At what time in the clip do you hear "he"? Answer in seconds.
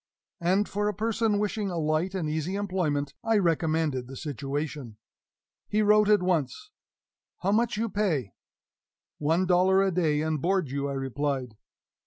5.67-5.83